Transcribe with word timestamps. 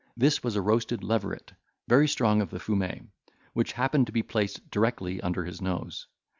This 0.17 0.41
was 0.41 0.55
a 0.55 0.63
roasted 0.63 1.03
leveret, 1.03 1.53
very 1.87 2.07
strong 2.07 2.41
of 2.41 2.49
the 2.49 2.59
fumet, 2.59 3.03
which 3.53 3.73
happened 3.73 4.07
to 4.07 4.11
be 4.11 4.23
placed 4.23 4.67
directly 4.71 5.21
under 5.21 5.45
his 5.45 5.61
nose. 5.61 6.07